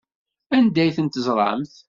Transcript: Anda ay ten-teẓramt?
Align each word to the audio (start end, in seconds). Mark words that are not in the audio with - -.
Anda 0.57 0.79
ay 0.81 0.91
ten-teẓramt? 0.95 1.73